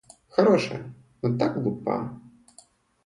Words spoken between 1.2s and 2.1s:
но так глупа!